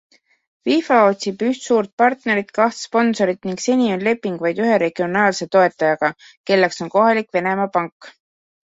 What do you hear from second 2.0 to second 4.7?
partnerit, kaht sponsorit ning seni on leping vaid